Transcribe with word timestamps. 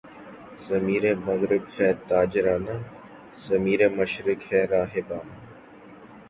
ضمیرِ 0.65 1.03
مغرب 1.25 1.63
ہے 1.75 1.89
تاجرانہ، 2.07 2.75
ضمیر 3.45 3.81
مشرق 3.97 4.39
ہے 4.51 4.61
راہبانہ 4.71 5.33